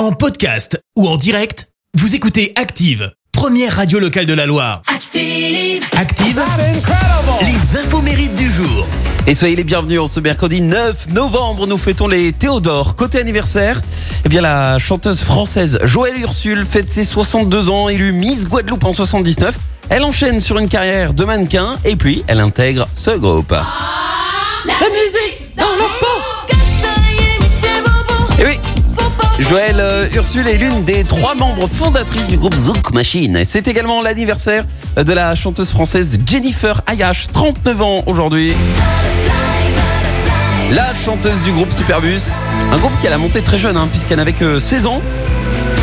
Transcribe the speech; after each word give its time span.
En 0.00 0.12
podcast 0.12 0.82
ou 0.96 1.06
en 1.06 1.18
direct, 1.18 1.68
vous 1.92 2.14
écoutez 2.14 2.54
Active, 2.56 3.12
première 3.32 3.76
radio 3.76 3.98
locale 3.98 4.24
de 4.24 4.32
la 4.32 4.46
Loire. 4.46 4.80
Active. 4.86 5.84
Active, 5.94 6.42
les 7.42 7.78
infos 7.78 8.00
mérites 8.00 8.34
du 8.34 8.48
jour. 8.48 8.86
Et 9.26 9.34
soyez 9.34 9.56
les 9.56 9.62
bienvenus 9.62 10.00
en 10.00 10.06
ce 10.06 10.18
mercredi 10.18 10.62
9 10.62 11.10
novembre. 11.10 11.66
Nous 11.66 11.76
fêtons 11.76 12.08
les 12.08 12.32
Théodore. 12.32 12.96
Côté 12.96 13.18
anniversaire, 13.20 13.82
eh 14.24 14.30
bien 14.30 14.40
la 14.40 14.78
chanteuse 14.78 15.20
française 15.20 15.78
Joëlle 15.84 16.18
Ursule 16.18 16.64
fête 16.64 16.88
ses 16.88 17.04
62 17.04 17.68
ans, 17.68 17.90
élue 17.90 18.12
Miss 18.12 18.48
Guadeloupe 18.48 18.84
en 18.84 18.92
79. 18.92 19.54
Elle 19.90 20.04
enchaîne 20.04 20.40
sur 20.40 20.58
une 20.58 20.70
carrière 20.70 21.12
de 21.12 21.26
mannequin 21.26 21.76
et 21.84 21.96
puis 21.96 22.24
elle 22.26 22.40
intègre 22.40 22.88
ce 22.94 23.10
groupe. 23.10 23.52
La 23.52 24.88
musique 24.88 25.49
Joël 29.38 29.76
euh, 29.78 30.06
Ursule 30.14 30.46
est 30.48 30.58
l'une 30.58 30.84
des 30.84 31.04
trois 31.04 31.34
membres 31.34 31.68
fondatrices 31.68 32.26
du 32.26 32.36
groupe 32.36 32.54
Zouk 32.54 32.92
Machine. 32.92 33.42
C'est 33.44 33.68
également 33.68 34.02
l'anniversaire 34.02 34.64
de 34.96 35.12
la 35.12 35.34
chanteuse 35.34 35.70
française 35.70 36.18
Jennifer 36.26 36.82
Ayash, 36.86 37.28
39 37.32 37.82
ans 37.82 38.02
aujourd'hui. 38.06 38.52
La 40.72 40.94
chanteuse 40.94 41.42
du 41.42 41.50
groupe 41.50 41.72
Superbus, 41.72 42.20
un 42.72 42.76
groupe 42.78 42.92
qu'elle 43.02 43.12
a 43.12 43.18
monté 43.18 43.42
très 43.42 43.58
jeune, 43.58 43.76
hein, 43.76 43.88
puisqu'elle 43.90 44.18
n'avait 44.18 44.32
que 44.32 44.60
16 44.60 44.86
ans. 44.86 45.00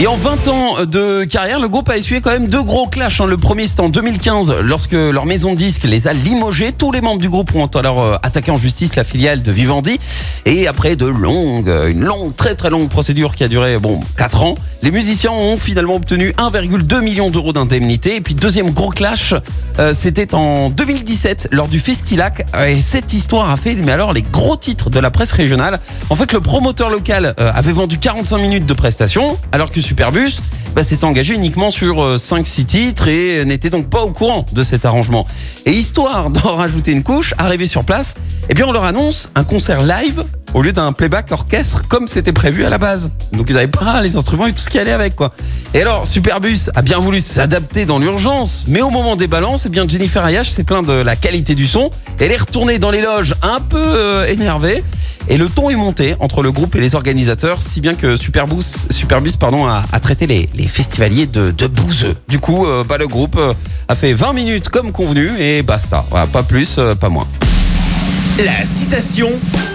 Et 0.00 0.06
en 0.06 0.16
20 0.16 0.48
ans 0.48 0.84
de 0.86 1.24
carrière, 1.24 1.60
le 1.60 1.68
groupe 1.68 1.90
a 1.90 1.98
essuyé 1.98 2.22
quand 2.22 2.30
même 2.30 2.46
deux 2.46 2.62
gros 2.62 2.86
clashs. 2.86 3.20
hein. 3.20 3.26
Le 3.26 3.36
premier, 3.36 3.66
c'était 3.66 3.82
en 3.82 3.90
2015, 3.90 4.54
lorsque 4.62 4.94
leur 4.94 5.26
maison 5.26 5.52
de 5.52 5.58
disques 5.58 5.84
les 5.84 6.08
a 6.08 6.14
limogés. 6.14 6.72
Tous 6.72 6.90
les 6.90 7.02
membres 7.02 7.20
du 7.20 7.28
groupe 7.28 7.54
ont 7.54 7.66
alors 7.66 8.00
euh, 8.00 8.16
attaqué 8.22 8.50
en 8.50 8.56
justice 8.56 8.96
la 8.96 9.04
filiale 9.04 9.42
de 9.42 9.52
Vivendi. 9.52 10.00
Et 10.46 10.66
après 10.66 10.96
de 10.96 11.04
longues, 11.04 11.70
une 11.88 12.02
longue, 12.02 12.34
très 12.34 12.54
très 12.54 12.70
longue 12.70 12.88
procédure 12.88 13.34
qui 13.34 13.44
a 13.44 13.48
duré 13.48 13.78
bon 13.78 14.00
4 14.16 14.42
ans, 14.42 14.54
les 14.82 14.90
musiciens 14.90 15.32
ont 15.32 15.58
finalement 15.58 15.96
obtenu 15.96 16.30
1,2 16.38 17.02
million 17.02 17.28
d'euros 17.28 17.52
d'indemnité. 17.52 18.16
Et 18.16 18.20
puis 18.22 18.32
deuxième 18.32 18.70
gros 18.70 18.88
clash, 18.88 19.34
euh, 19.78 19.92
c'était 19.92 20.34
en 20.34 20.70
2017 20.70 21.48
lors 21.52 21.68
du 21.68 21.78
Festilac. 21.78 22.46
Et 22.66 22.80
cette 22.80 23.12
histoire 23.12 23.50
a 23.50 23.58
fait, 23.58 23.74
mais 23.74 23.92
alors 23.92 24.14
les 24.14 24.22
gros 24.22 24.56
titres 24.56 24.88
de 24.88 24.98
la 24.98 25.10
presse 25.10 25.32
régionale. 25.32 25.78
En 26.08 26.16
fait, 26.16 26.32
le 26.32 26.40
promoteur 26.40 26.88
local 26.88 27.34
euh, 27.38 27.52
avait 27.54 27.72
vendu 27.72 27.98
45 27.98 28.38
minutes 28.38 28.64
de 28.64 28.72
prestations, 28.72 29.36
alors 29.52 29.70
que 29.70 29.89
Superbus 29.90 30.40
bah, 30.76 30.84
s'est 30.84 31.02
engagé 31.02 31.34
uniquement 31.34 31.70
sur 31.70 32.14
5-6 32.16 32.64
titres 32.64 33.08
et 33.08 33.44
n'était 33.44 33.70
donc 33.70 33.90
pas 33.90 34.02
au 34.02 34.12
courant 34.12 34.46
de 34.52 34.62
cet 34.62 34.84
arrangement. 34.84 35.26
Et 35.66 35.72
histoire 35.72 36.30
d'en 36.30 36.54
rajouter 36.56 36.92
une 36.92 37.02
couche, 37.02 37.34
arrivé 37.38 37.66
sur 37.66 37.82
place, 37.82 38.14
eh 38.48 38.54
bien 38.54 38.66
on 38.68 38.72
leur 38.72 38.84
annonce 38.84 39.30
un 39.34 39.42
concert 39.42 39.82
live 39.82 40.22
au 40.54 40.62
lieu 40.62 40.72
d'un 40.72 40.92
playback 40.92 41.30
orchestre 41.32 41.82
comme 41.88 42.08
c'était 42.08 42.32
prévu 42.32 42.64
à 42.64 42.70
la 42.70 42.78
base. 42.78 43.10
Donc 43.32 43.46
ils 43.48 43.54
n'avaient 43.54 43.68
pas 43.68 44.00
les 44.00 44.16
instruments 44.16 44.46
et 44.46 44.52
tout 44.52 44.60
ce 44.60 44.70
qui 44.70 44.78
allait 44.78 44.92
avec 44.92 45.14
quoi. 45.14 45.30
Et 45.74 45.80
alors 45.80 46.06
Superbus 46.06 46.70
a 46.74 46.82
bien 46.82 46.98
voulu 46.98 47.20
s'adapter 47.20 47.84
dans 47.84 47.98
l'urgence, 47.98 48.64
mais 48.66 48.82
au 48.82 48.90
moment 48.90 49.16
des 49.16 49.26
balances, 49.26 49.66
eh 49.66 49.68
bien 49.68 49.86
Jennifer 49.86 50.24
Ayash 50.24 50.50
s'est 50.50 50.64
plaint 50.64 50.86
de 50.86 50.92
la 50.92 51.16
qualité 51.16 51.54
du 51.54 51.66
son. 51.66 51.90
Elle 52.18 52.32
est 52.32 52.36
retournée 52.36 52.78
dans 52.78 52.90
les 52.90 53.02
loges 53.02 53.34
un 53.42 53.60
peu 53.60 53.78
euh, 53.78 54.26
énervée. 54.26 54.82
Et 55.28 55.36
le 55.36 55.48
ton 55.48 55.70
est 55.70 55.76
monté 55.76 56.16
entre 56.18 56.42
le 56.42 56.50
groupe 56.50 56.74
et 56.74 56.80
les 56.80 56.94
organisateurs, 56.94 57.60
si 57.62 57.80
bien 57.80 57.94
que 57.94 58.16
Superbus, 58.16 58.88
Superbus 58.90 59.32
pardon, 59.38 59.66
a, 59.66 59.82
traité 60.00 60.26
les, 60.26 60.66
festivaliers 60.66 61.26
de, 61.26 61.50
de 61.50 61.66
bouseux. 61.66 62.16
Du 62.26 62.40
coup, 62.40 62.66
euh, 62.66 62.84
bah, 62.84 62.96
le 62.98 63.06
groupe 63.06 63.36
euh, 63.38 63.52
a 63.88 63.94
fait 63.94 64.12
20 64.14 64.32
minutes 64.32 64.70
comme 64.70 64.92
convenu 64.92 65.30
et 65.38 65.62
basta. 65.62 66.04
Pas 66.32 66.42
plus, 66.42 66.76
pas 67.00 67.08
moins. 67.10 67.26
La 68.44 68.64
citation 68.64 69.28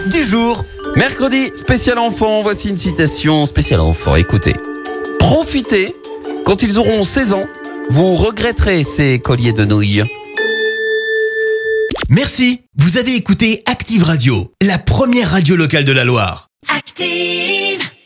du 0.07 0.23
jour. 0.23 0.65
Mercredi, 0.95 1.51
spécial 1.53 1.99
enfant, 1.99 2.41
voici 2.41 2.69
une 2.69 2.77
citation 2.77 3.45
spéciale 3.45 3.79
enfant. 3.79 4.15
Écoutez. 4.15 4.55
Profitez, 5.19 5.93
quand 6.45 6.63
ils 6.63 6.79
auront 6.79 7.03
16 7.03 7.33
ans, 7.33 7.45
vous 7.91 8.15
regretterez 8.15 8.83
ces 8.83 9.19
colliers 9.19 9.53
de 9.53 9.65
nouilles. 9.65 10.03
Merci, 12.09 12.61
vous 12.77 12.97
avez 12.97 13.15
écouté 13.15 13.61
Active 13.67 14.03
Radio, 14.03 14.51
la 14.63 14.79
première 14.79 15.29
radio 15.29 15.55
locale 15.55 15.85
de 15.85 15.91
la 15.91 16.03
Loire. 16.03 16.49
Active. 16.75 17.84